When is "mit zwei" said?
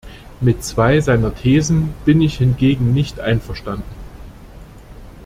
0.39-0.99